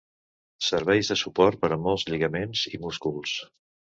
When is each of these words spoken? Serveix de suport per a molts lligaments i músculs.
Serveix 0.67 1.11
de 1.11 1.17
suport 1.23 1.61
per 1.65 1.69
a 1.75 1.77
molts 1.83 2.07
lligaments 2.13 2.65
i 2.73 2.83
músculs. 2.87 3.37